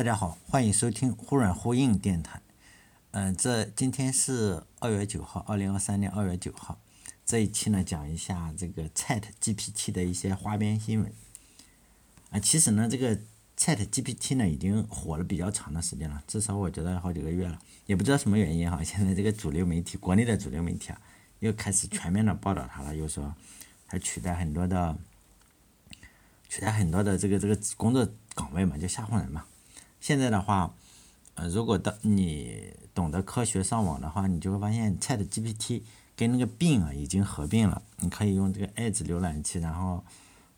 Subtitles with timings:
[0.00, 2.40] 大家好，欢迎收听忽软忽硬电台。
[3.10, 6.78] 嗯，这今天是二月九号，二零二三年二月九号。
[7.26, 11.12] 这一期呢，讲一下这个 Chat GPT 的一些花边新闻。
[12.30, 13.14] 啊，其实呢，这个
[13.58, 17.58] Chat GPT 呢，已经火了比较长的时间了，至少我觉得好几个月了。
[17.84, 21.00] 也不知道什么原因哈， 现在这个主流媒体，国内的主流媒体啊，
[21.40, 23.34] 又开始全面的报道它了，又说
[23.84, 24.96] 还取代很多的，
[26.48, 29.44] 取代很多的这个这个工作岗位嘛，就吓唬人嘛。
[30.00, 30.74] 现在的话，
[31.34, 35.82] 呃，如果当你懂得科学上网的话，你就会发现 Chat GPT
[36.16, 37.82] 跟那个 Bing 啊已经合并了。
[37.98, 40.02] 你可以用这个 Edge 浏览器，然后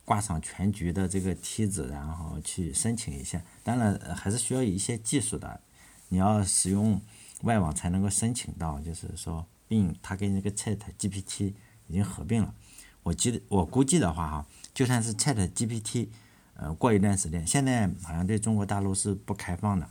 [0.04, 3.42] 挂上全局的这个梯子，然后去申请一下。
[3.64, 5.60] 当然还是需要一些技术的，
[6.08, 7.00] 你要使用
[7.42, 8.80] 外网才能够申请到。
[8.80, 11.52] 就是说并它跟那个 Chat GPT
[11.88, 12.54] 已经合并了。
[13.02, 16.08] 我记得我估计的话哈，就算是 Chat GPT。
[16.54, 19.88] 呃，过一段时间，现在好像对中国大陆是不开放的。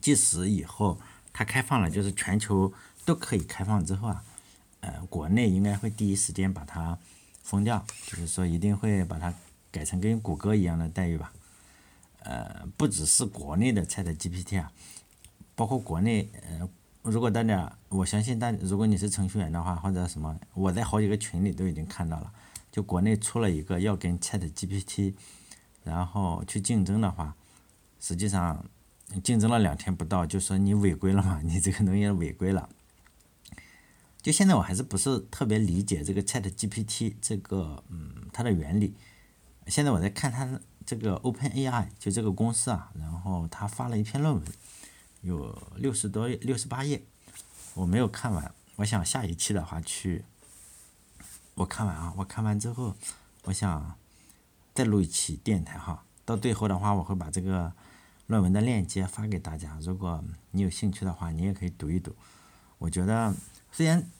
[0.00, 1.00] 即使以后
[1.32, 2.72] 它开放了，就是全球
[3.04, 4.24] 都可以开放之后啊，
[4.80, 6.98] 呃，国内应该会第一时间把它
[7.42, 9.32] 封掉，就是说一定会把它
[9.70, 11.32] 改成跟谷歌一样的待遇吧。
[12.20, 14.72] 呃，不只是国内的 Chat GPT 啊，
[15.54, 16.68] 包括国内，呃，
[17.02, 22.32] 如果大家，我相信大，如果你是程序员的话，或者什么，我在好几个群里都已经看到了，
[22.72, 25.14] 就国内出了一个要跟 Chat GPT。
[25.84, 27.36] 然后去竞争的话，
[28.00, 28.64] 实际上
[29.22, 32.68] 竞争了两天不到，就说你违规了嘛， 你这个东西违规了。
[34.22, 38.94] 就现在我还是不是特别理解这个 Chat GPT 这个嗯它的原理。
[39.66, 44.42] 现在我在看它这个 Open AI 就这个公司啊，然后他发了一篇论文，
[45.20, 47.02] 有六十多页六十八页，
[47.74, 50.24] 我没有看完，我想下一期的话去
[51.54, 52.96] 我看完啊，我看完之后，
[53.44, 53.98] 我想。
[54.74, 57.72] 再录一期电台哈，到最后的话，我会把这个
[58.26, 59.78] 论文的链接发给大家。
[59.80, 62.16] 如果你有兴趣的话，你也可以读一读。
[62.78, 63.32] 我觉得
[63.70, 64.10] 虽然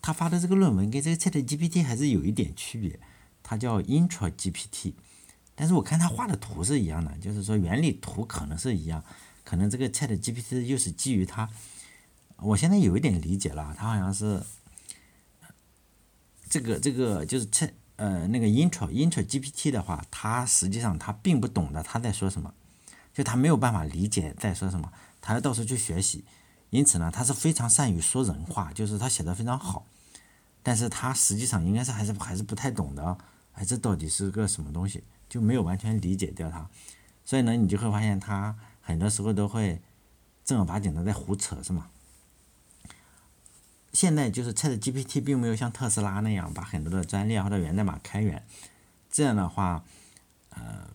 [0.00, 3.00] 他发的这个论文跟这个 Chat GPT 还是有一点区别，
[3.42, 4.94] 它叫 Intro GPT，
[5.56, 9.02] 但是我看他画的图是一样的，就是说原理图可能是一样，
[9.42, 11.50] 可能这个 Chat GPT 又是基于它。
[12.36, 14.40] 我现在有一点理解了，它好像是
[16.48, 17.70] 这个这个就是 Chat。
[17.96, 22.52] 呃，那个 Intro Intro GPT 的话，它实际上它并不懂得他在说什么，
[23.12, 26.24] 就他没有办法理解在说什么，他要到处去学习。
[26.70, 29.86] 因此呢，他是非常善于说人话，就是他写的非常好，
[30.60, 33.16] 但是他实际上应该是还是还是不太懂的，
[33.52, 36.68] 哎，这到底是个什么东西，就没有完全理解掉它。
[37.24, 39.80] 所以呢，你就会发现他很多时候都会
[40.44, 41.88] 正儿八经的在胡扯，是吗？
[43.94, 48.44] 现在就是 Chat GPT 并没有像特斯拉那样把很多的专利或者源代码开源，
[49.10, 49.84] 这样的话，
[50.50, 50.88] 呃，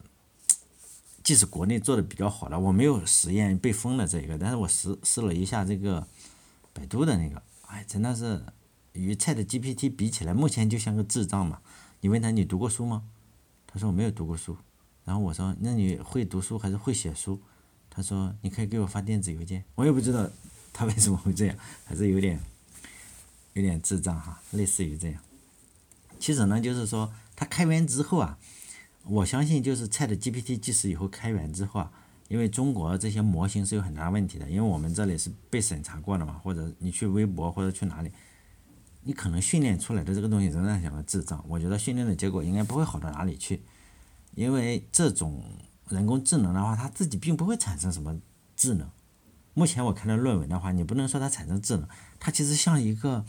[1.23, 6.05] 即使国内做的比较好的，我没有实验被封的这个，但是我试试了一下这个
[6.73, 8.43] 百度的那个，哎，真的是
[8.91, 11.61] 与 Chat GPT 比起来，目前就像个智障嘛。
[12.01, 13.03] 你问他你读过书吗？
[13.65, 14.57] 他说我没有读过书。
[15.05, 17.41] 然后我说那你会读书还是会写书？
[17.89, 19.63] 他说你可以给我发电子邮件。
[19.75, 20.29] 我也不知道
[20.71, 22.39] 他为什么会这样，还是有点。
[23.59, 25.21] 有点智障哈，类似于这样。
[26.17, 28.37] 其实呢，就是说它开源之后啊，
[29.03, 31.91] 我相信就是 Chat GPT 即使以后开源之后啊，
[32.27, 38.11] 因为中国这些模型是有很大问题的，因为我们这里是被审查过的嘛，或者你去微博或者去哪里，
[39.03, 41.43] 你可能训练出来的这个东西仍然像个智障。
[41.47, 43.61] 我觉得训练的结果应该不会好到哪里去，
[44.35, 45.43] 因为这种
[45.87, 48.19] 人工智能的话，它自己并不会产生什么
[48.55, 48.89] 智能。
[49.55, 51.87] 目前我看的论文的话，你不能说它产生智能，
[52.19, 53.25] 它其实像一个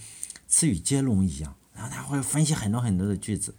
[0.50, 3.54] 词语接龙一样，然后他会分析很多很多的句子，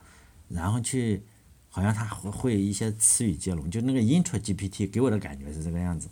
[0.50, 1.24] 然后去
[1.70, 6.10] 好像他会会一些词语接龙，就那个 Intro GPT 给我的感觉是这个样子，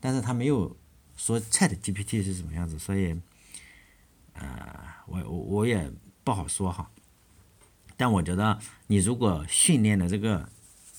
[0.00, 0.76] 但是他没有
[1.16, 3.14] 说 Chat GPT 是什么样子，所以，
[4.32, 4.44] 呃，
[5.06, 5.92] 我我我也
[6.24, 6.90] 不好说哈，
[7.96, 8.58] 但我觉得
[8.88, 10.48] 你如果训练的这个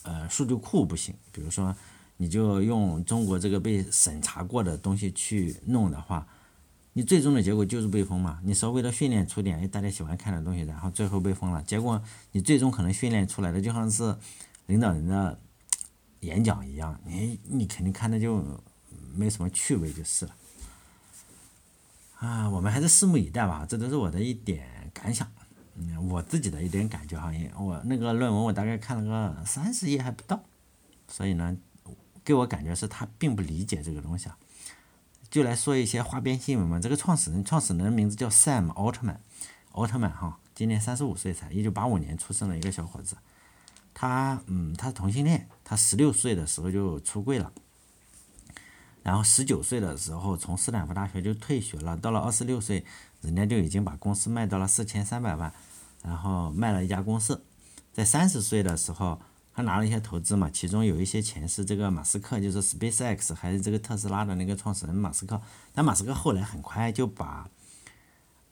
[0.04, 1.76] 呃数据库不行，比如说。
[2.18, 6.26] 你就用中国这个被审查过的东西去弄的话，
[6.98, 8.40] 你最终的结果就是被封嘛。
[8.46, 12.02] 你稍微的训练出点大家喜欢看的东西，然后最后被封了，结果
[12.32, 14.16] 你最终可能训练出来的就像是
[14.68, 15.38] 领导人的
[16.22, 18.42] 演讲一样，你你肯定看的就
[19.14, 20.36] 没什么趣味就是了。
[22.20, 25.30] 啊，我们还是拭目以待吧，这都是我的一点感想，
[25.76, 30.42] 嗯，我自己的一点感觉哈，我那个论文我大概看了个三十页还不到，
[31.10, 31.58] 所以呢。
[32.24, 34.36] 给我感觉是他并不理解这个东西啊，
[35.36, 36.80] 就来说一些花边新闻嘛。
[36.80, 39.20] 这个创始人，创始人的名字叫 Sam 奥特曼，
[39.74, 43.18] 奥特曼哈，今年三十五岁才，一九八五年出生的一个小伙子。
[43.94, 47.52] 他，嗯，他是同性恋，他十六岁的时候就出柜了，
[49.04, 52.86] 然后十九岁的时候从斯坦福大学就退学了，到了二十六岁，
[53.20, 55.54] 人家就已经把公司卖到了四千三百万，
[56.02, 57.44] 然后卖了一家公司，
[57.92, 59.20] 在三十岁的时候，
[59.56, 65.42] 他拿了一些投资嘛，其中有一些钱是这个马斯克，就是 SpaceX 还是这个特斯拉的那个创始人马斯克，
[65.74, 67.50] 但马斯克后来很快就把，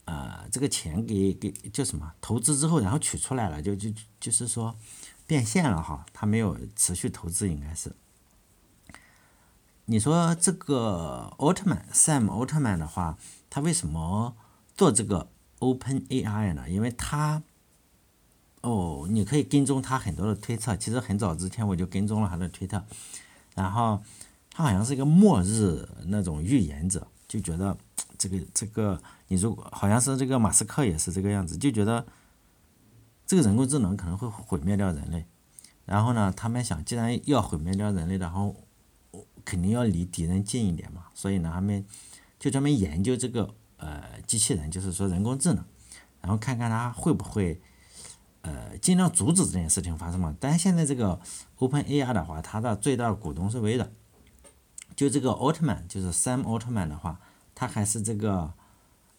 [0.06, 3.92] 呃，这个钱给给叫什么投资之后，然后取出来了，就就
[4.22, 4.78] 就是说
[5.28, 7.94] 变现了哈，他没有持续投资应该是。
[9.86, 13.18] 你说这个奥特曼 Sam 奥特曼的话，
[13.50, 14.38] 他为什么
[14.78, 15.30] 做这个
[15.60, 16.70] Open AI 呢？
[16.70, 17.44] 因为他，
[18.64, 20.76] 哦，你可以跟踪他很多的推特。
[20.78, 22.82] 其实很早之前我就跟踪了他的推特，
[23.56, 24.02] 然后
[24.50, 27.78] 他好像是一个末日那种预言者，就觉得
[28.18, 32.06] 这个这个，你如果好像是这个马斯克也是这个样子，就觉得
[33.28, 35.26] 这个人工智能可能会毁灭掉人类。
[35.86, 38.56] 然后呢，他们想，既然要毁灭掉人类，然后
[39.44, 41.86] 肯定要离敌人近一点嘛，所以呢，他们
[42.40, 45.66] 就专门研究这个呃机器人，就是说人工智能，
[46.22, 47.62] 然后看看它会不会
[48.44, 50.34] 呃尽量阻止这件事情发生嘛。
[50.40, 51.20] 但是现在这个
[51.58, 53.92] Open AI 的话，它的最大股东是微软，
[54.96, 57.20] 就这个奥特曼，就是 Sam 奥特曼的话，
[57.54, 58.54] 他还是这个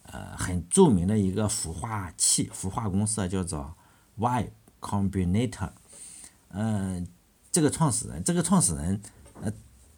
[0.03, 3.75] 呃很著名的一个孵化器孵化公司啊，叫做
[4.15, 4.49] Y
[4.81, 5.69] Combinator，
[6.49, 7.05] 嗯，
[7.51, 9.01] 这个创始人，这个创始人
[9.41, 9.53] 呃。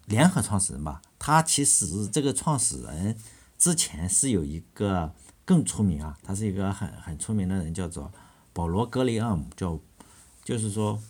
[0.08, 3.14] 联合创始人吧，他其实这个创始人
[3.58, 5.12] 之前是有一个
[5.44, 8.10] 更出名啊，他是一个很很出名的人，叫做
[8.52, 9.78] 保罗·格雷厄姆，叫
[10.44, 11.00] 就是说，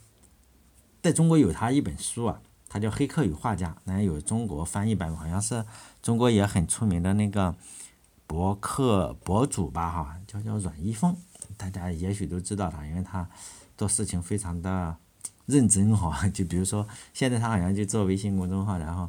[1.03, 5.65] 在中国有他一本书啊，他叫《黑客与画家》，然后有中国翻译版，好像是
[6.03, 7.55] 中国也很出名的那个
[8.27, 11.17] 博客博主吧，哈，叫叫阮一峰，
[11.57, 13.29] 大家也许都知道他，因为他
[13.77, 14.97] 做事情非常的。
[15.47, 19.09] 认真哈，就比如说，现在他好像就做微信公众号，然后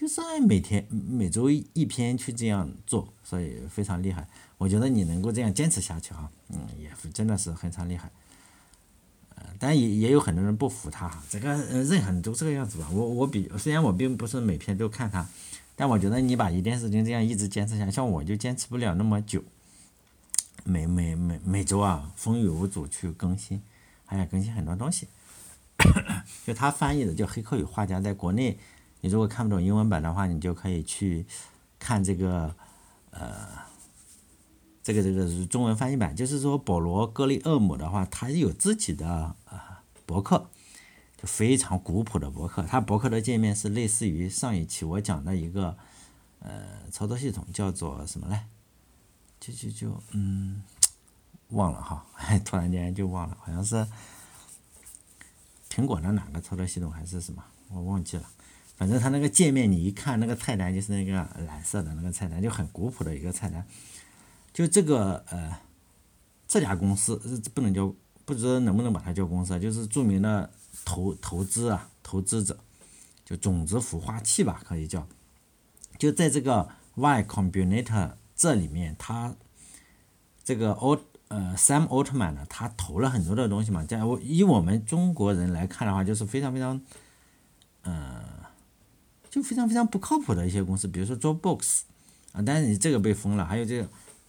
[0.00, 4.26] 就是每天每周一篇去这样做，所以非常厉害。
[4.56, 8.10] 我觉得你能够这样坚持下去哈，嗯，也真的是非常厉害。
[9.34, 12.88] 呃，但也也有很多人不服他，这个任何人都这个样子吧。
[12.90, 15.28] 我我比虽然我并不是每篇都看他，
[15.76, 19.44] 但我觉得你把一件事情这样一直坚持下，像我就坚持不了那么久。
[20.64, 23.60] 每每每每周啊，风雨无阻去更新，
[24.06, 25.08] 还要更新很多东西。
[26.46, 28.58] 就他翻译的叫《黑客与画家》，在国内，
[29.00, 31.26] 你如果看不懂英文版的话，你就可以去
[31.78, 32.54] 看这个，
[33.10, 33.48] 呃，
[34.82, 36.14] 这个这个中文翻译版。
[36.14, 39.58] 就是说，保罗·格雷厄姆的话，他有自己的呃
[40.06, 40.48] 博客，
[41.16, 42.62] 就非常古朴的博客。
[42.62, 45.76] 他博客的界面是类似于上一期我讲的一个
[46.40, 48.40] 呃操作系统，叫做什么嘞？
[49.40, 50.62] 就就就嗯，
[51.48, 52.06] 忘了哈，
[52.44, 53.86] 突然间就忘了，好像是。
[55.70, 58.24] 苹果的哪个操作系统还是什么，我忘记了。
[58.80, 61.12] 反正它那个界面，你一看那个菜单就是那个
[61.46, 63.62] 蓝色的那个菜单，就很古朴的一个菜单。
[64.54, 65.54] 就这个呃，
[66.48, 67.14] 这家公司
[67.52, 67.94] 不能叫，
[68.24, 70.48] 不知道能不能把它叫公司，就是著名的
[70.82, 72.58] 投投资啊，投资者，
[73.22, 75.06] 就种子孵化器吧，可以叫。
[75.98, 79.36] 就在这个 Y Combinator 这里面，它
[80.42, 80.98] 这个 O。
[81.28, 86.80] 呃，Sam Altman 呢，他投了很多的东西嘛，在我以我们中国人来看的话，就是非常非常，
[87.82, 88.39] 呃，
[89.30, 91.82] 就非常非常不靠谱的一些公司，比如说 Dropbox，
[92.32, 93.88] 啊，但是你这个被封了，还有这个，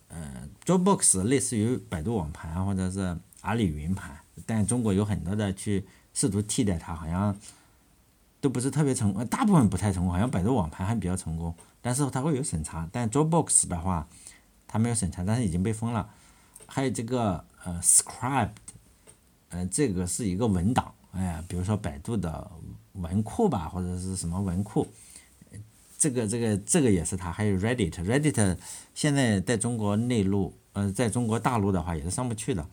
[0.09, 4.15] 呃，Dropbox 类似于百度网盘或者是阿里云盘，
[4.45, 7.35] 但中国有很多的去试图替代它，好像
[8.39, 14.07] 都不是特别成功，大部分不太成功，好像百度网盘还比较成功，但是它会有审查，但 Dropbox 的话，
[14.67, 16.09] 它没有审查，但是已经被封了。
[16.67, 18.51] 还有这个呃，Scribe，
[19.49, 22.49] 呃，这个是一个文档，哎呀，比如说百度的
[22.93, 24.87] 文库吧，或者是什么文库，
[25.97, 27.31] 这个这个这个也是它。
[27.31, 28.57] 还有 Reddit，Reddit
[28.93, 32.67] 现在在中国内陆，呃，在中国大陆的话也是上不去的。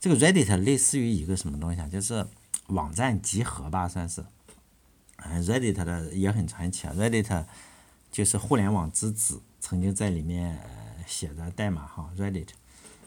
[0.00, 1.88] 这个 Reddit 类似于一个什么东西啊？
[1.88, 2.26] 就是
[2.68, 4.24] 网站集合吧，算是。
[5.16, 7.44] 嗯，Reddit 的也很传奇啊，Reddit
[8.12, 10.58] 就是互联网之子，曾经在里面
[11.06, 12.48] 写的代码哈，Reddit。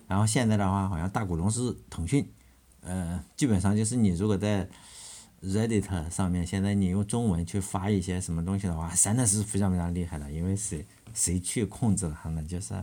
[0.08, 2.30] 然后现在的话，好像大股东是腾讯，
[2.82, 4.68] 呃，基本上就是你如果在
[5.44, 12.44] Reddit 上面，现在你用中文去发一些什么东西的话，真的是非常非常厉害的，因为谁谁去控制了它呢？
[12.44, 12.74] 就是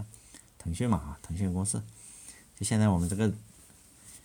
[0.58, 1.82] 腾讯嘛，腾讯公司。
[2.56, 3.32] 就现在我们这个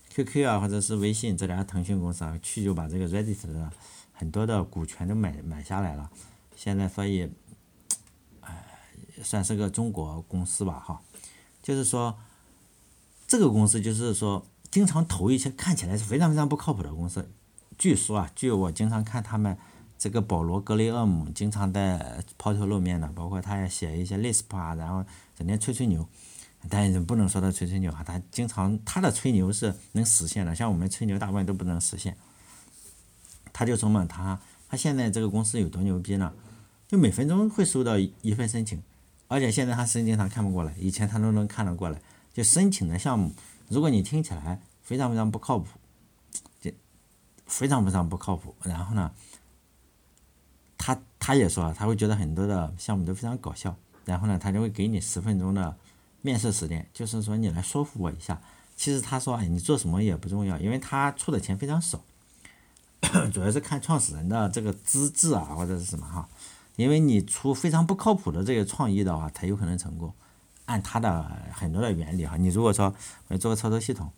[0.09, 3.71] QQ 啊，或者是微信这俩腾讯公司啊，去就把这个 Reddit 的
[4.13, 6.09] 很多的股权都买买下来了。
[6.55, 7.29] 现在所以，
[8.41, 8.65] 哎，
[9.23, 11.01] 算是个中国公司吧哈，
[11.61, 12.17] 就是说。
[13.25, 17.27] 这个公司就是说，经常投一些看起来是非常非常不靠谱的公司。
[17.77, 19.57] 据说啊，据我经常看他们
[19.97, 25.05] 这个保罗·格雷厄姆经常在抛头露面的，包括他也写一些 list 啊，然后
[25.37, 26.07] 整天吹吹牛。
[26.69, 32.15] 但是不能说他吹吹牛啊，他经常他的吹牛是能实现的，像我们吹牛大部分都不能实现。
[33.51, 34.39] 他就说嘛，他
[34.69, 36.31] 他现在这个公司有多牛逼呢？
[36.87, 38.81] 就每分钟会收到一份申请，
[39.27, 41.99] 而且现在他申请他看不过来，以前他都能看得过来。
[42.33, 43.33] 就申请的项目，
[43.67, 45.67] 如果你听起来非常非常不靠谱，
[47.57, 48.55] 非常非常不靠谱。
[48.63, 49.11] 然后呢，
[50.77, 53.75] 他他也说他会觉得很多的项目都非常搞笑。
[54.05, 55.75] 然后呢，他就会给你十分钟的。
[56.25, 58.39] 面试时间就是说你来说服我一下。
[58.77, 61.99] 其实他说，哎，你做什么也不重要，因为他出的钱非常少，
[63.33, 66.29] 主要是看创始人的这个资质啊，或者是什么哈。
[66.77, 70.13] 因为你出非常不靠谱的这个创意的话，才有可能成功。
[70.63, 72.85] 按他的很多的原理哈，你如果说
[73.27, 74.09] 我要做个操作系统，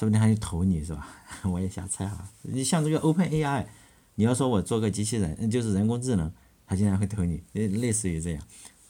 [0.00, 1.06] 说不定他就投你是吧？
[1.44, 2.26] 我也瞎猜哈。
[2.40, 3.66] 你像这个 Open AI，
[4.14, 6.32] 你要说我做个机器人，就是人工智能，
[6.66, 8.42] 他竟然会投你，类似于这样，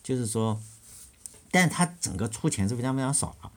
[0.04, 0.60] 就是说。
[1.52, 3.50] 但他整个出钱是非常非常少的，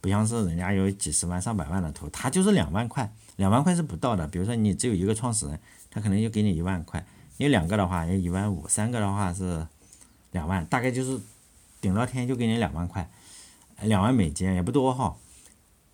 [0.00, 4.28] 不像是人家有几十万上百万的投，他就是两万块，两万块是不到的。
[4.28, 5.58] 比如说你只有一个创始人，
[5.90, 7.04] 他可能就给你一万块，
[7.38, 9.66] 有两个的话要一万五，三个的话是
[10.30, 11.18] 两万，大概就是
[11.80, 13.10] 顶到天就给你两万块，
[13.80, 15.16] 两万美金也不多哈。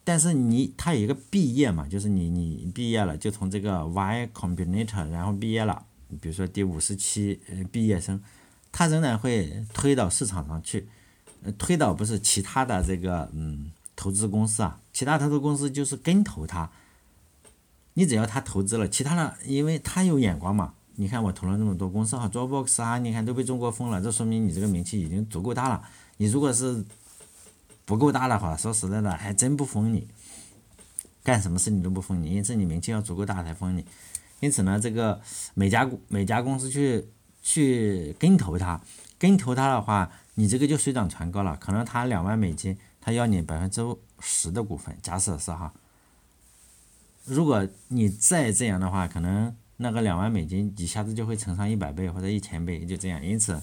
[0.08, 5.84] 但是你他有一个毕业嘛，就是你你毕业了就从这个 Y Combinator 然后毕业了，
[6.22, 8.18] 比如说第五十期呃毕业生，
[8.72, 10.88] 他仍然会推到市场上去。
[11.58, 16.70] 推到不是其他的这个嗯投资公司啊，其他投资公司就是跟投他。
[17.92, 20.72] 你只要他投资了，其他的因为他有眼光嘛。
[20.94, 25.82] 你看我投了那么多公司哈，Dropbox 啊，你看都被中国封了，这说明你这个名气已经足够大了。
[26.16, 26.82] 你如果是
[27.88, 30.06] 不够大的话，说实在的还真不封你，
[31.24, 33.86] 干什么事你都不封你，因此你名气要足够大才封你。
[34.40, 35.22] 因此呢，这个
[35.54, 37.08] 每家每家公司去
[37.42, 38.78] 去跟投他，
[39.18, 40.12] 跟投他的话。
[40.34, 43.82] 你这个就水涨船高了，可能他两万美金，他要你百分之
[44.20, 45.74] 十的股份，假设是哈。
[47.24, 53.20] 如果你再这样的话，可能那个两万美金一下子就会乘上一百倍或者一千倍，就这样。
[53.20, 53.60] 因此，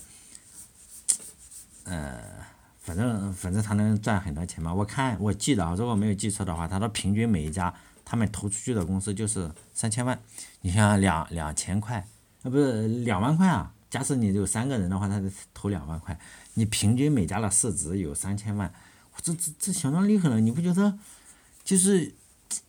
[1.86, 2.45] 呃，
[2.86, 4.72] 反正反正他能赚很多钱嘛。
[4.72, 7.74] 我看我记得啊，如果没有记错的话，他说平均每一家
[8.06, 10.20] 他们投出去的公司就是三千万。
[10.62, 11.98] 你像两两千块，
[12.44, 13.74] 啊不是两万块啊。
[13.90, 16.16] 假设你有三个人的话，他得投两万块。
[16.54, 18.72] 你平均每家的市值有三千万，
[19.22, 21.00] 这这这相当厉害了，你不觉得？
[21.64, 22.14] 就是，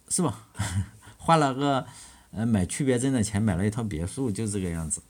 [0.09, 0.47] 是吧？
[1.19, 1.87] 花了个
[2.31, 5.03] 呃买区别针的钱，买了一套别墅，就这个样子。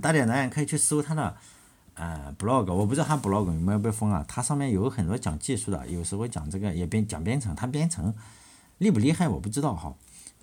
[0.00, 1.36] 大家呢可以去搜他的
[1.94, 4.24] 呃 blog，我不知道他 blog 有没有被封啊。
[4.28, 8.12] 他上面有很多讲技术的，有时候讲这个也编讲编程，他编程
[8.78, 9.94] 厉不厉害我不知道哈，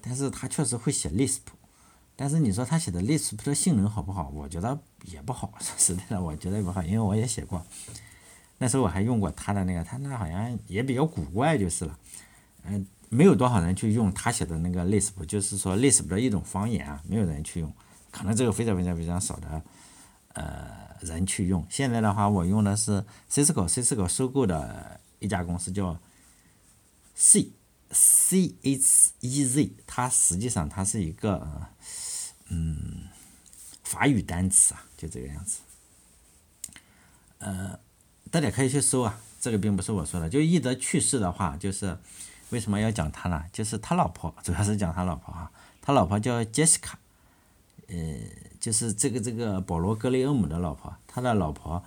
[0.01, 1.39] 但是他确实会写 Lisp。
[2.15, 4.29] 但是你说他写的 Lisp 的性能好不好？
[4.33, 7.65] 我觉得也不好， 说实在的，我觉得也不好，因为我也写过，
[8.59, 11.97] 那时候我还用过他的那个，他那好像也比较古怪就是了，
[12.65, 17.73] 嗯，没有多少人去用他写的那个 Lisp，就是说 Lisp 的一种方言啊，没有人去用，
[18.11, 19.61] 可能这个非常非常非常少的
[20.33, 21.65] 呃人去用。
[21.69, 25.99] 现在的话，我用的是 Cisco，Cisco 收购的一家公司叫
[27.15, 27.51] C
[27.91, 31.67] C H E Z，它实际上它是一个。
[32.53, 33.07] 嗯，
[33.81, 35.61] 法语单词啊，就这个样子。
[37.37, 37.79] 呃，
[38.29, 40.29] 大家可以去搜啊，这个并不是我说的。
[40.29, 41.97] 就易德去世的话，就是
[42.49, 43.45] 为什么要讲他呢？
[43.53, 45.49] 就是他老婆，主要是讲他老婆啊。
[45.81, 46.99] 他老婆叫杰西卡，
[47.87, 47.95] 呃，
[48.61, 50.95] 就是这个这个保罗·格雷厄姆的老婆。
[51.05, 51.83] 他的老婆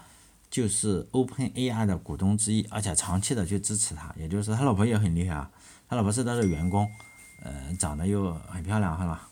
[0.51, 4.15] 就是 Open AI 的股东之一，而且长期的去支持他。
[4.19, 5.51] 也就是说，他老婆也很厉害啊。
[5.89, 6.91] 他老婆是他的员工，
[7.43, 9.31] 呃，长得又很漂亮，是吧？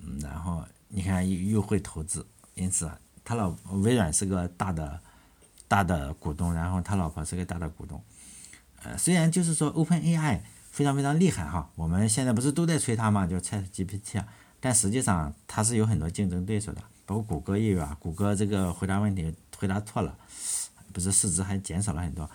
[0.00, 2.90] 嗯，然后你看又又会投资，因此
[3.24, 5.00] 他老微软是个大的
[5.66, 8.00] 大的股东，然后他老婆是个大的股东。
[8.82, 14.28] 呃，虽然就是说 Open AI 非常非常厉害哈，我们现在不是都在吹他嘛，就 Chat GPT 啊，
[14.60, 17.96] 但实际上它是有很多竞争对手的，包括谷歌也有啊。
[18.00, 20.16] 谷歌这个回答问题回答错了，
[20.92, 22.28] 不是市值还减少了很多。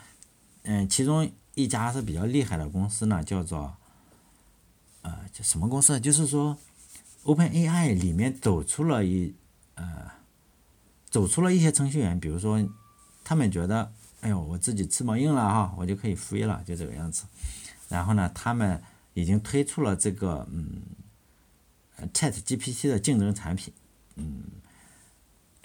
[0.63, 3.75] 嗯，其中一家是比较厉害的公司呢，叫做
[5.01, 5.99] 呃叫什么公司？
[5.99, 6.57] 就是说。
[7.25, 9.33] OpenAI 里面走出了一
[9.75, 10.11] 呃，
[11.09, 12.61] 走出了一些程序员，比如说，
[13.23, 17.23] 他们觉得，哎呦，我自己翅膀硬了哈，我就可以飞了，就这个样子。
[17.87, 20.81] 然后呢，他们已经推出了这个嗯
[22.11, 23.73] ，ChatGPT 的竞争产品，
[24.15, 24.43] 嗯，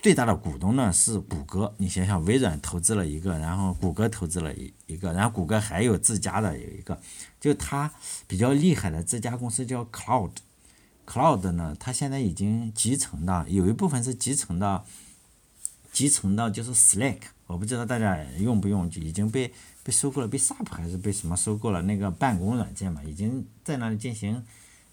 [0.00, 1.74] 最大的股东呢是谷歌。
[1.78, 7.00] 你想想，微软投资了一个，然后谷歌投资了一一个，然后谷歌还有自家的有一个，
[7.40, 7.90] 就它
[8.26, 10.30] 比较厉害的这家公司叫 Cloud。
[11.06, 14.84] Cloud 呢，它现在已经集成到有一部分是集成到
[15.90, 19.52] 集成到就是 Slack，我不知道大家用不用，就已经被
[19.82, 21.80] 被收购了，被 SAP 还是被什么收购了？
[21.82, 24.44] 那个办公软件嘛，已经在那里进行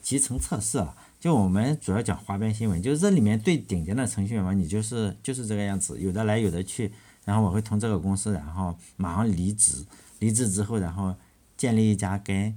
[0.02, 0.96] 集成测试了。
[1.20, 6.92] 就我们主要讲花边新闻，就是这里面最顶尖的程序员嘛，你就是就是这个样子，有的来有的去，
[7.24, 9.84] 然后我会从这个公司，然后马上离职，
[10.20, 11.16] 离职之后，然后
[11.58, 12.54] 建立一家跟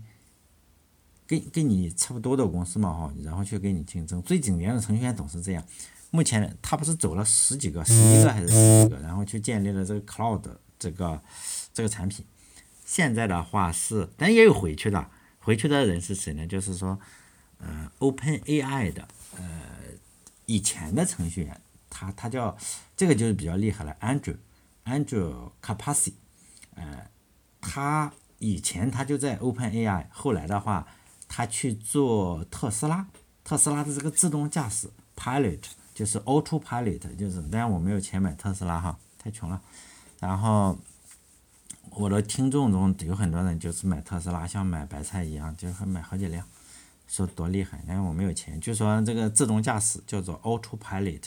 [1.26, 4.20] 跟跟你差不多的公司嘛哈，然后去跟你竞争。
[4.20, 5.64] 最顶尖的程序员总是这样。
[6.10, 10.42] 目前他不是走了十几个、十一个还是十几个，然后去建立了这个 Cloud
[10.78, 11.22] 这个
[11.72, 12.26] 这个产品。
[12.84, 16.46] 现在的话是，但也有回去的，回去的人是谁呢？
[16.46, 16.98] 就是说。
[17.58, 19.44] 呃，Open AI 的呃
[20.46, 21.60] 以前的程序员，
[21.90, 22.56] 他他叫
[22.96, 26.12] 这个就是比较厉害了，Andrew，Andrew Kapasi，
[26.74, 27.10] 呃，
[27.60, 30.86] 他以前他就在 Open AI，后来的话，
[31.28, 33.06] 他去做特斯拉，
[33.42, 35.60] 特斯拉的这个自动驾驶 Pilot，
[35.92, 39.60] 就是 Autopilot，就是当然我没有钱买特斯拉哈，太穷了。
[40.20, 40.78] 然后
[41.90, 46.46] 我的听众中有很多人就是买特斯拉，像买白菜一样，就是买好几辆。
[47.08, 48.60] 说多厉害，因为我没有钱。
[48.60, 51.22] 就说这个自动驾驶叫做 Autopilot，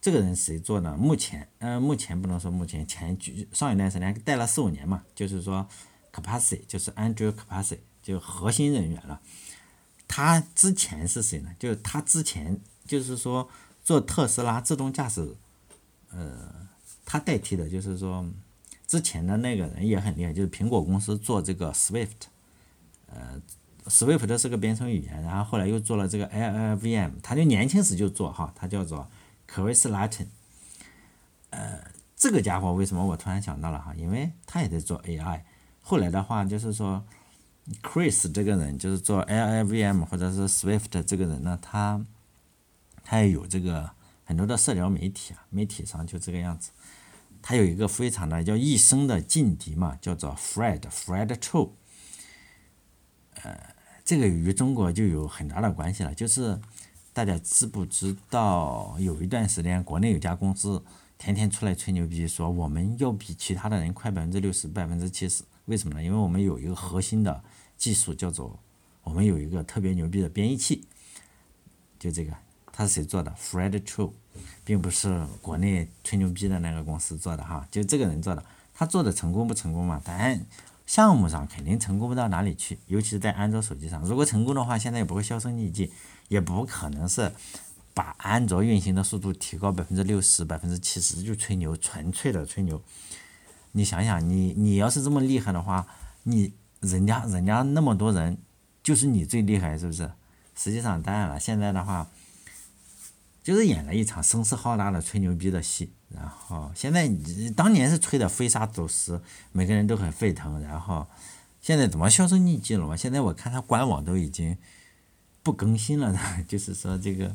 [0.00, 0.96] 这个人谁做的？
[0.96, 3.16] 目前，呃，目前不能说目前，前
[3.52, 5.04] 上一段时间带了四五年嘛。
[5.14, 5.68] 就是说
[6.10, 9.20] ，Capacity 就是 Andrew Capacity 就核心人员了。
[10.08, 11.54] 他之前是谁呢？
[11.58, 13.48] 就是他之前就是说
[13.84, 15.36] 做特斯拉自动驾驶，
[16.10, 16.66] 呃，
[17.04, 18.26] 他代替的就是说
[18.86, 22.08] 之前的那个人也很厉害，就是苹果公司做这个 Swift，
[23.06, 23.38] 呃。
[23.86, 29.10] Swift 是个编程语言，然后后来又做了这个 LLVM，他就年轻时就做哈，他叫做
[29.48, 30.26] Chris Latten。
[31.50, 33.92] 呃，这个家伙为什么我突然想到了哈？
[33.96, 35.42] 因为他也在做 AI。
[35.80, 37.04] 后来的话就是说
[37.82, 42.06] ，Chris 这个人就是做 LLVM 或者是 Swift 这个人呢，他
[43.02, 43.90] 他也有这个
[44.24, 46.70] 很多的社交媒体啊，媒体上就这个样子。
[47.42, 51.72] 他有一个非常的叫一生的劲敌嘛，叫做 Fred Fred Cho。
[53.42, 53.71] 呃。
[54.04, 56.58] 这个与中国就有很大的关系了，就是
[57.12, 58.96] 大家知不知道？
[58.98, 60.82] 有一段时间，国内有家公司
[61.16, 65.44] 天天出来吹牛逼，说我们要比其他的人快百分之六十、百分之七十。
[65.66, 66.02] 为什么呢？
[66.02, 67.42] 因为我们有一个核心的
[67.78, 68.58] 技术，叫做
[69.04, 70.84] 我们有一个特别牛逼的编译器。
[72.00, 72.34] 就这个，
[72.72, 74.10] 他是谁做的？Fred True，
[74.64, 78.44] 并不是国内吹牛逼的那个公司做的哈，就这个人做的。
[78.74, 80.02] 他做的成功不成功嘛？
[80.04, 80.44] 答案。
[80.92, 84.02] 项目上肯定成功不到哪里去，尤其是在安卓手机上。
[84.02, 85.90] 如果成功的话，现在也不会销声匿迹，
[86.28, 87.32] 也不可能是
[87.94, 92.78] 把安卓运行的速度提高百分之六十、百分之七十就吹牛，纯粹的吹牛。
[93.70, 95.86] 你想想，你你要是这么厉害的话，
[96.24, 98.36] 你人家人家那么多人，
[98.82, 100.12] 就是你最厉害，是不是？
[100.54, 102.06] 实际上，当然了，现在的话。
[103.42, 111.06] 就是演了一场声势浩大的吹牛逼的戏，然后现在你当年是吹的飞沙走石，每个人都很沸腾，然后
[111.60, 112.96] 现在怎么销声匿迹了嘛？
[112.96, 114.56] 现在我看他官网都已经
[115.42, 117.34] 不更新了， 就是说这个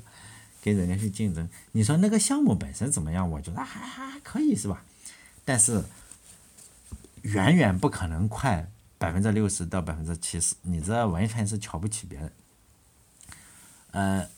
[0.64, 1.50] 跟人家去竞争。
[1.74, 3.30] 你说那个项目本身怎么样？
[3.30, 4.82] 我觉得还还还可以是吧？
[5.44, 5.84] 但是
[7.24, 12.32] 远远不可能快百分之六十到百分之七十，你这完全是瞧不起别人，
[13.92, 14.30] 呃。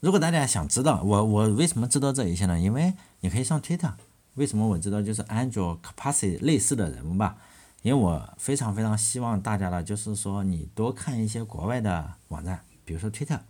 [0.00, 2.58] 如果大家想知道我我为什么知道这一些呢？
[2.58, 3.92] 因为你可以上 Twitter。
[4.34, 7.36] 为什么我知道就是 Andrew Capacity 类似的人物吧？
[7.82, 13.40] 因为我非常非常希望大家呢，就是说你多看一些国外的网站，比如说 Twitter，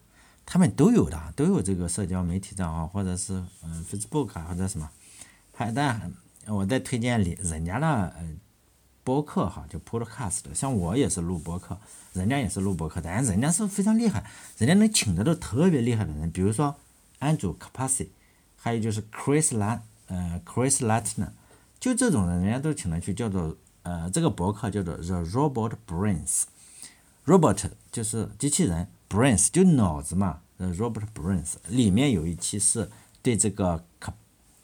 [0.46, 4.88] 他们都有的，都有这个社交媒体账号，或者是嗯 Facebook 啊或者什么。
[5.54, 6.12] 还当然，
[6.46, 8.38] 我在推荐里人家的嗯。
[9.08, 11.78] 播客哈，就 podcast 的，像我也是录播客，
[12.12, 14.22] 人家也是录播客，但是人家是非常厉害，
[14.58, 16.76] 人家能请的都特别厉害的人，比如说
[17.20, 18.10] Andrew c a p a c i
[18.58, 21.30] 还有就是 Chris Lat，呃，Chris Latner，
[21.80, 32.90] 就这种人，人家都请了去，叫做呃，这个博客叫做 The Robot Brains，Robot 就是机器人，Brains 就脑子嘛，The Robot Brains 里面有一期是
[33.22, 34.12] 对这个 Cap，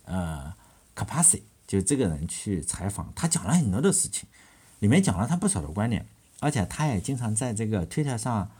[0.04, 0.52] 呃
[0.94, 1.40] Capaci。
[1.66, 4.28] 就这个人去采访，他讲了很多的事情，
[4.80, 6.06] 里面讲了他不少的观点，
[6.40, 8.50] 而且他也经常在这个推特上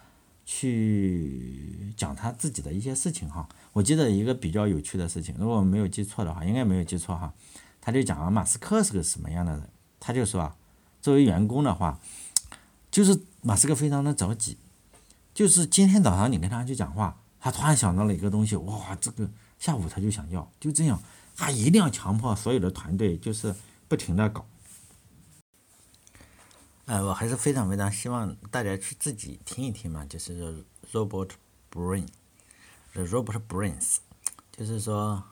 [0.46, 3.48] 去讲他自己的一些事情哈。
[3.72, 7.32] 我记得一个比较有趣的事情，如果没有记错的话，应该没有记错哈。
[7.80, 9.68] 他就讲了马斯克是个什么样的人，
[10.00, 10.56] 他就说啊，
[11.02, 12.00] 作为员工的话，
[12.90, 14.56] 就是马斯克非常的着急，
[15.34, 20.98] 就是今天早上你跟他去讲话，他突然想到了一个东西，哇，这个下午他就想要，就这样。
[21.36, 23.54] 他一定要强迫所有的团队，就是
[23.88, 24.46] 不停的搞。
[26.86, 31.30] 呃，我还是非常非常希望大家去自己听一听嘛，就是 Robot
[31.72, 33.96] brain，robot brains，
[34.52, 35.24] 就是说，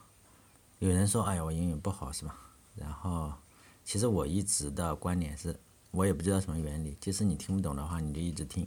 [0.78, 2.34] 有人说，哎呀，我英语不好是吧？
[2.74, 3.32] 然后，
[3.84, 5.60] 其实我一直的观点是，
[5.90, 8.66] 我也不知道什么原理，即使你听不懂的话，你就一直听，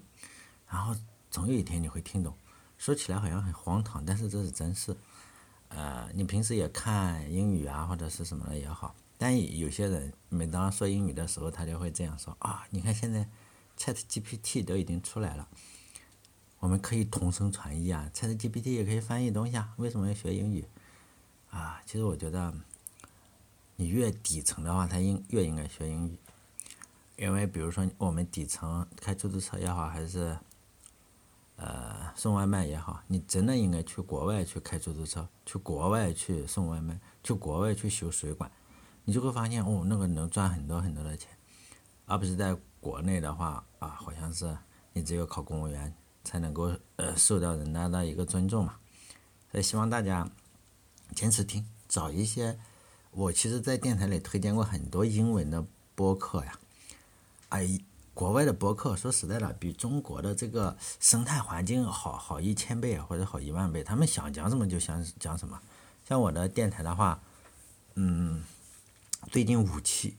[0.69, 0.95] 然后
[1.31, 2.37] 总有一天你会听懂。
[2.77, 4.95] 说起来好像很荒唐，但是这是真事。
[5.69, 13.27] 呃，你平时也看英语啊，或者是什么的也好，但有些人每当说英语的时候，他就会这样说啊，你看现在
[13.77, 15.47] Chat GPT 都已经出来了，
[16.59, 20.65] 我们可以同声传译啊，Chat GPT 也可以翻译东西啊，为什么要学英语？
[21.49, 22.53] 啊，其实我觉得。
[23.77, 26.17] 你越底层的话，他应越应该学英语，
[27.17, 30.39] 因为比如说我们底层开出租车也好，还是
[31.55, 38.51] 呃送外卖也好，你真的应该去国外去开出租车，去国外去送外卖，去国外去修水管，
[39.03, 41.29] 你就会发现哦，那个能赚很多很多的钱，
[42.05, 44.57] 而不是在国内的话啊，好像是
[44.93, 48.75] 你只有考公务员才能够呃受到人家的一个尊重嘛，
[49.51, 50.29] 所以希望大家
[51.15, 52.59] 坚持听，找一些。
[53.11, 55.65] 我其实，在电台里推荐过很多英文的
[55.95, 56.59] 播客呀，
[57.47, 57.79] 哎，
[58.15, 63.83] 国外的博客，说实在的，比中国的这个生态环境好好一千倍，或者好一万倍。
[63.83, 65.61] 他们想讲什么就想讲什么。
[66.07, 67.21] 像我的电台的话，
[67.93, 68.41] 嗯，
[69.29, 70.15] 最近五期，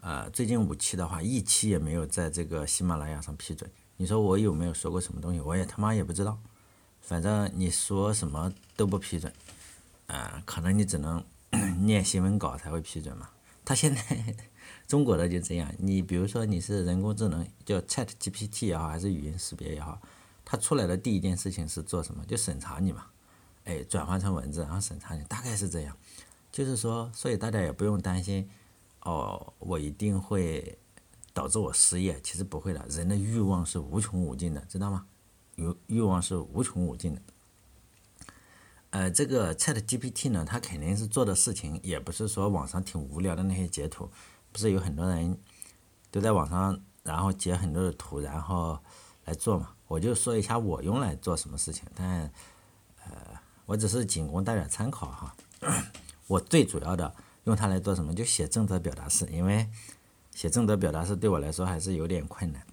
[0.00, 3.70] 呃，最近五期的话，一期也没有在这个喜马拉雅上批准。
[3.96, 5.40] 你说我有没有说过什么东西？
[5.40, 6.36] 我也他妈也不知道。
[7.00, 9.32] 反正你说什么都不批准，
[10.08, 11.22] 啊，可能你只能。
[11.80, 13.28] 念新闻稿才会批准嘛？
[13.64, 14.00] 他现在
[14.90, 20.02] 中国的就这样，你比如说你是人工智能，叫 Chat GPT 也好，还是语音识别也好，
[20.44, 22.24] 它出来的第一件事情是做什么？
[22.26, 23.06] 就审查你嘛，
[23.66, 25.96] 哎，转换成文字然后审查你，大概是这样。
[26.50, 28.50] 就是说，所以大家也不用担心，
[29.02, 30.76] 哦，我一定会
[31.32, 32.20] 导致我失业。
[32.20, 35.06] 其实不会的，人的欲望是无穷无尽的，知道吗？
[35.54, 37.22] 欲欲望是无穷无尽的。
[38.90, 44.10] 呃，这个 Chat GPT 呢，它肯定是做的事情，也不是说网上挺无聊的那些截图，
[44.52, 45.38] 不是有很多人
[46.10, 48.78] 都在网上，然后截很多的图，然后
[49.24, 49.70] 来做嘛。
[49.86, 52.30] 我就说一下我用来做什么事情，但
[53.04, 53.12] 呃，
[53.66, 55.36] 我只是仅供大家参考哈。
[56.28, 57.12] 我最主要的
[57.44, 59.68] 用它来做什么，就写正则表达式，因为
[60.32, 62.64] 写正则表达式对我来说还是有点困难。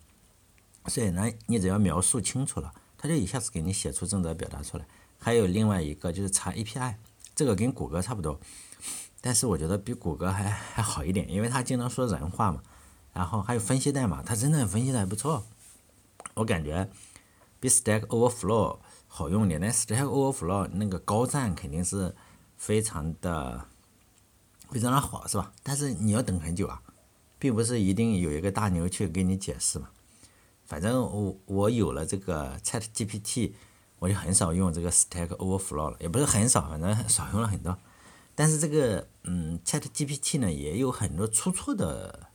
[0.86, 4.86] 所以呢，你只要描述清楚了，它就一下子给你写出正则表达出来。
[5.18, 6.96] 还有另外一个就是查 API，
[7.36, 8.40] 这个跟谷歌差不多，
[9.28, 12.64] 但是我觉得比谷歌还还好一点，因为它经常说人话嘛。
[13.12, 15.44] 然后还有分析代码，它真的分析的还不错，
[16.36, 16.90] 我感觉
[17.60, 19.60] 比 Stack Overflow 好用点。
[19.60, 22.16] 但 Stack Overflow 那个高赞肯定是
[22.56, 23.66] 非常的
[24.70, 25.52] 非常的好，是吧？
[25.62, 26.82] 但是你要等很久啊，
[27.38, 29.90] 并不是一定有一个大牛去给你解释嘛。
[30.64, 33.52] 反正我我有了这个 Chat GPT。
[34.00, 37.78] 我就很少用这个 Stack Overflow 了，也不是很少，反正少用了很多。
[38.38, 42.30] 但是这个嗯，Chat GPT 呢也有很多出错的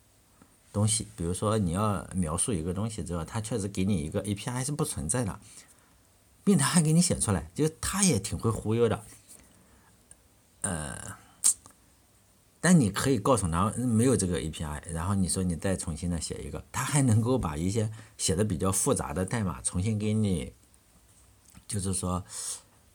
[0.72, 5.38] 东西，比如说你要描述一个东西之后，它确实给你一个 API 是不存在的，
[6.42, 9.04] 并它还给你写出来，就它也挺会忽悠的。
[10.62, 11.16] 呃，
[12.60, 20.52] 但你可以告诉他没有这个 API，然后你说你再重新的写一个，它还能够把一些写的比较复杂的代码重新给你。
[21.68, 22.22] 就是说，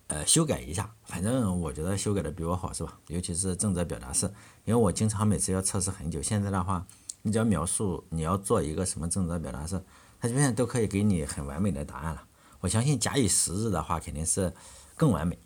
[0.07, 2.97] 呃，修改一下，反正我觉得修改的比我好，是吧？
[3.07, 4.25] 尤其是正则表达式，
[4.63, 6.21] 因为我经常每次要测试很久。
[6.21, 6.85] 现在的话，
[7.23, 9.83] 你只要描述你要做一个什么正则表达式，
[10.21, 12.23] 它基本上都可以给你很完美的答案了。
[12.61, 14.53] 我相信假以时日的话，肯定是
[14.95, 15.37] 更完美。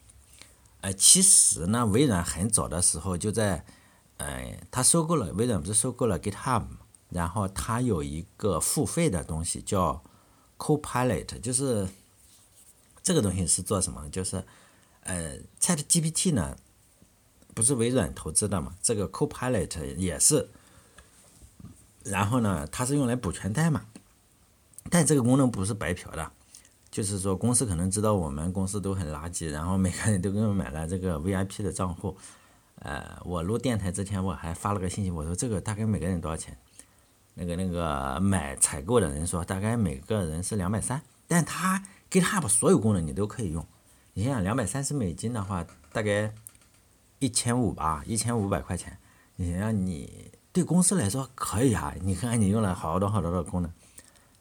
[0.81, 3.65] 呃，其实呢，微软很早的时候就在，
[4.17, 6.77] 呃，它收购了微软，不是收购了 GitHub，嘛
[7.09, 10.03] 然后它有一个付费的东西叫
[10.59, 11.87] Copilot，就是。
[13.03, 14.07] 这个东西是做什么？
[14.09, 14.43] 就是，
[15.03, 16.55] 呃，Chat GPT 呢，
[17.55, 18.75] 不是微软投资的嘛？
[18.81, 20.47] 这个 Copilot 也是，
[22.03, 23.85] 然后呢，它是用来补全代码，
[24.91, 26.31] 但这个功能不是白嫖的，
[26.91, 32.15] 就是说公司可能知道我们公司都很垃圾，然后每个人都给我买了这个 VIP 的账户。
[32.75, 36.55] 呃，我录电台之前我还发了个信息，我说这个大概每个人多少钱？
[37.33, 41.83] 那个那个买采购的人说大概每个人是两百三，但他。
[42.11, 43.65] GitHub 所有功能你都可以用，
[44.13, 46.33] 你想想两百三十美金的话，大概
[47.19, 48.97] 一千五吧，一千五百块钱。
[49.37, 53.71] 你想想你对公司来说可以啊，你看看你用了好多好多的功能，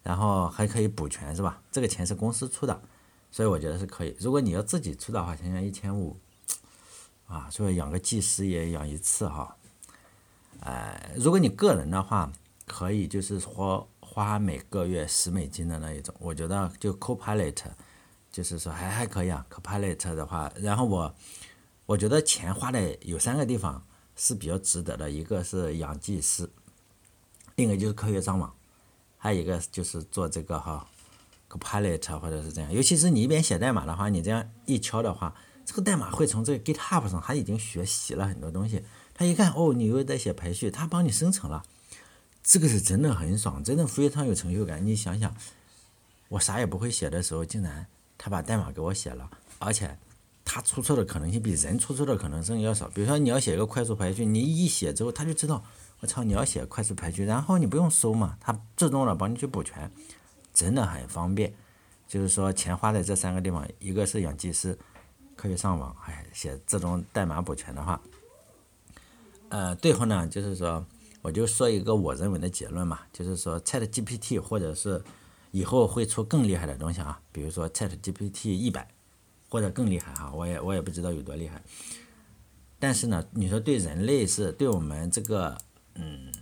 [0.02, 1.62] 然后还可以补全是吧？
[1.70, 2.82] 这个钱是公司出的，
[3.30, 4.16] 所以我觉得是可以。
[4.18, 6.18] 如果你要自己出的话，想想一千五，
[7.28, 9.56] 啊，所以养个技师也养一次哈。
[10.58, 12.32] 呃，如果你个人的话，
[12.66, 13.88] 可以就是说。
[14.24, 17.56] 花每个月十美金的那一种，我觉得就 Copilot，
[18.30, 21.14] 就是说还还可以啊，Copilot 的话，然后我
[21.86, 23.82] 我觉得钱花的有三个地方
[24.16, 26.48] 是比较值得的，一个是养技师，
[27.56, 28.54] 另一个就是科学上网，
[29.16, 30.86] 还有一个就是做这个哈
[31.48, 41.64] ，Copilot 或者是这样，尤其是你一边写代码的话，你这样一敲的话，这个代码会从这个 GitHub 上，他已经学习了很多东西，他一看哦，你又在写排序，他帮你生成了，
[42.42, 44.84] 这个是真的很爽，真的非常有成就感。
[44.84, 45.34] 你想想，
[46.28, 47.86] 我啥也不会写的时候，竟然。
[48.22, 49.96] 他把代码给我写了，而且
[50.44, 52.86] 他出错的可能性比人出错的可能性要少。
[52.88, 55.64] 比如说你要写一个快速排序，你一写之后他就知道，
[56.00, 59.90] 我操，你要写快速排序，然后你不用搜嘛，他自动的帮你去补全，
[60.52, 61.54] 真的很方便。
[62.06, 64.78] 就是说钱花在这三个地方，一个是养技师，
[65.34, 67.98] 可以上网，哎，写这种代码补全的话，
[69.48, 70.84] 呃，最后呢，就是说
[71.22, 75.02] 我就说一个我认为的结论嘛，就是说 Chat GPT 或者是。
[75.52, 78.86] 以后会出更厉害的东西啊，比如说 Chat GPT 一百，
[79.48, 81.60] 或者更厉害哈，我也我也不知道有多厉害。
[82.78, 85.58] 但是呢，你说对人类是对我们这个，
[85.96, 86.32] 嗯，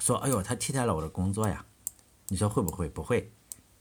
[0.00, 1.64] 说哎呦，它替代了我的工作呀？
[2.26, 2.88] 你说会不会？
[2.88, 3.30] 不会，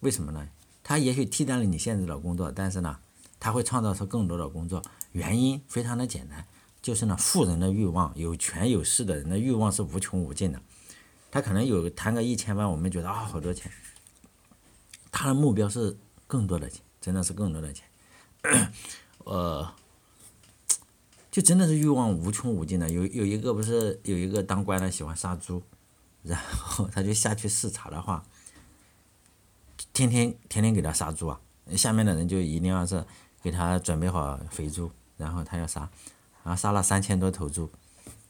[0.01, 0.47] 为什么呢？
[0.83, 2.99] 它也许替代了你现在的工作，但是呢，
[3.39, 4.83] 它会创造出更多的工作。
[5.13, 6.45] 原因非常的简单，
[6.81, 10.61] 就是呢，富人的欲望，有权有势的人的欲望是无穷无尽的。
[11.31, 13.71] 他可能有谈个一千万，我们觉得啊，好多钱。
[15.11, 17.85] 他的目标是更多的钱，真的是更多的钱，
[19.25, 19.73] 呃，
[21.31, 22.89] 就真的是欲望无穷无尽的。
[22.89, 25.61] 有有一个不是有一个当官的喜欢杀猪，
[26.21, 28.23] 然后他就下去视察的话，
[29.91, 31.41] 天天天天给他杀猪啊，
[31.75, 33.03] 下面的人就一定要是
[33.41, 35.89] 给他准备好肥猪，然后他要杀，
[36.43, 37.69] 然后杀了三千多头猪，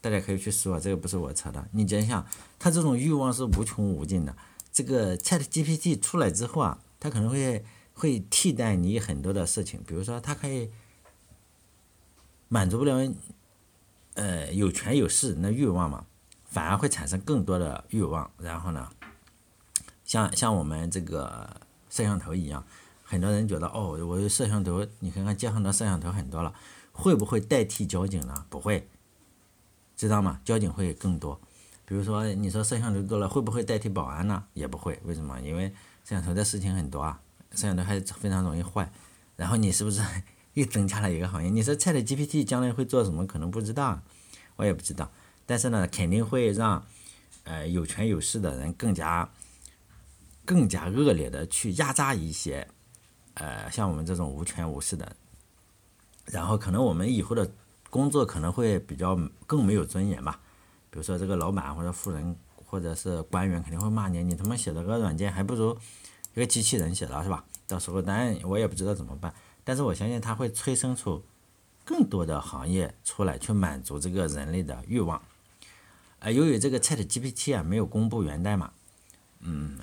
[0.00, 1.68] 大家可以去说，这个不是我扯的。
[1.72, 2.26] 你想想，
[2.58, 4.36] 他这种欲望是无穷无尽的。
[4.72, 10.70] 这个 Chat GPT 出来之后啊，它可能会会替代你很多的事情，比如说它可以
[12.48, 13.12] 满足不了
[14.14, 16.04] 呃有权有势人的欲望嘛，
[16.44, 18.30] 反而会产生更多的欲望。
[18.38, 18.88] 然后呢，
[20.04, 22.64] 像像我们这个摄像头一样，
[23.02, 26.54] 很多人觉得哦，我有摄像头，你看看街上的摄像头很多了，
[26.92, 28.46] 会不会代替交警呢？
[28.48, 28.88] 不会，
[29.96, 30.40] 知道吗？
[30.44, 31.40] 交警会更多。
[31.84, 34.44] 比如说，你说摄像头多了，会不会代替保安呢？
[34.54, 35.40] 也不会，为什么？
[35.40, 35.68] 因为
[36.04, 37.20] 摄像头的事情很多啊，
[37.52, 38.92] 摄像头还非常容易坏。
[39.36, 40.02] 然后你是不是
[40.54, 41.50] 又增加了一个行业？
[41.50, 43.26] 你说 Chat GPT 将来会做什么？
[43.26, 44.02] 可能不知道，
[44.56, 45.10] 我也不知道。
[45.46, 46.86] 但是呢，肯定会让
[47.44, 49.28] 呃有权有势的人更加
[50.44, 52.68] 更加恶劣的去压榨一些
[53.34, 55.16] 呃像我们这种无权无势的。
[56.32, 57.50] 然后可能我们以后的
[57.88, 60.40] 工作可能会比较更没有尊严吧。
[60.90, 65.76] 比如说这个老板或者富人或者是官员肯定会骂你，你他妈写了个软件还不如
[66.34, 67.44] 一个机器人写的，是吧？
[67.66, 71.22] 到时候当然我也不知道怎么办，但是我相信它会催生出
[71.84, 75.20] 更多的行业出来去满足这个人类的欲望。
[76.18, 78.72] 呃，由于这个 Chat GPT 啊没有公布源代码，
[79.40, 79.78] 嗯，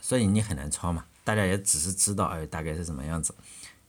[0.00, 1.04] 所以你很难抄嘛。
[1.22, 3.34] 大家也只是知道哎大概是什么样子。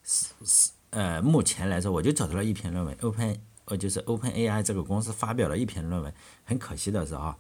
[0.04, 3.38] 是是呃，目前来说我就找到了一篇论文，Open。
[3.66, 7.36] 呃，就是 OpenAI 这个公司发表了一篇论文，很可惜的是啊，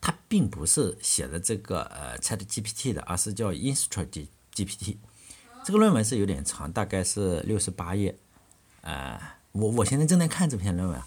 [0.00, 4.96] 它并不是写的这个呃 ChatGPT 的，而是叫 InstructGPT。
[5.64, 8.18] 这个论文是有点长，大概是六十八页。
[8.80, 9.16] 呃，
[9.52, 11.00] 我我现在正在看这篇论文，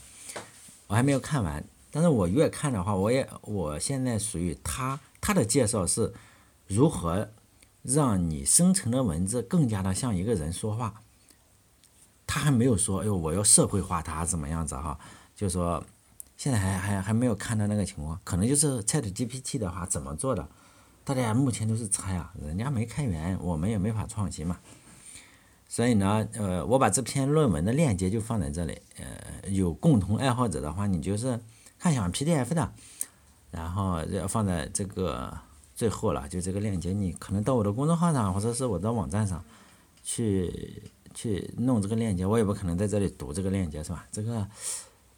[0.88, 1.62] 我还没有看完。
[1.92, 6.14] 但是我越看的话，我也我现在属于他他的介绍是
[6.68, 7.30] 如何
[7.88, 11.02] 让你生成的文字更加的像一个人说话。
[12.28, 15.00] 他还没有说，哎呦，我要社会化它怎么样子哈？
[15.34, 15.82] 就说
[16.36, 20.50] 现在还还还没有看到那个情况，可能就是 Chat GPT 的话怎么做的，
[21.06, 24.60] 大家目前都是猜啊，人家没开源，我们也没法创新嘛。
[25.70, 31.40] 所以呢，呃，我把这篇论文的链接就放在这里，呃，有共同爱好者的话，你就是
[31.80, 32.74] 看想 PDF 的，
[33.52, 35.38] 然后要放在这个
[35.78, 39.42] 最后了，就这个链接，你可能到我的公众号上或者是我的网站上
[40.04, 40.84] 去。
[41.14, 44.06] 去弄这个链接，我也不可能在这里读这个链接，是吧？
[44.12, 44.48] 这个，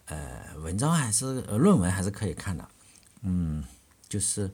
[0.05, 2.65] 呃，文章还是论文还是可以看的，
[3.23, 3.65] 嗯，
[4.07, 4.49] 就是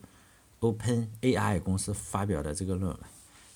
[0.62, 3.00] Open AI 公司发表的这个论文。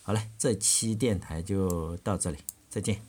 [0.04, 2.38] 好嘞，这期电台就到这里，
[2.70, 3.02] 再见。